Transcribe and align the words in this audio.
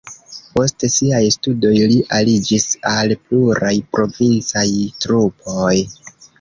Post 0.53 0.85
siaj 0.93 1.19
studoj 1.35 1.73
li 1.91 1.99
aliĝis 2.21 2.67
al 2.95 3.15
pluraj 3.27 3.73
provincaj 3.95 4.67
trupoj. 5.07 5.73